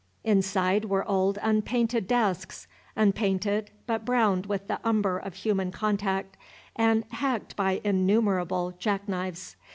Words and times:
Inside 0.23 0.85
were 0.85 1.07
old 1.07 1.37
unpainted 1.43 2.07
desks, 2.07 2.65
unpainted, 2.95 3.69
but 3.85 4.03
browned 4.03 4.47
with 4.47 4.67
the 4.67 4.79
umber 4.83 5.19
of 5.19 5.35
human 5.35 5.71
contact, 5.71 6.37
and 6.75 7.03
hacked 7.11 7.55
by 7.55 7.79
innumerable 7.83 8.73
jack 8.79 9.07
knives. 9.07 9.57